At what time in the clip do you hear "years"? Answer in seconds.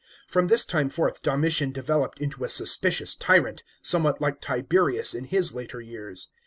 5.79-6.27